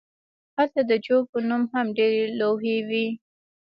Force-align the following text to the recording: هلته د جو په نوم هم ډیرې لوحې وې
هلته 0.57 0.81
د 0.89 0.91
جو 1.05 1.17
په 1.31 1.37
نوم 1.49 1.63
هم 1.73 1.85
ډیرې 1.97 2.23
لوحې 2.39 2.77
وې 2.89 3.07